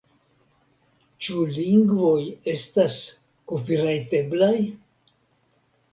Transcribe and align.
Ĉu 1.25 1.35
lingvoj 1.57 2.17
estas 2.55 2.97
kopirajteblaj 3.53 4.53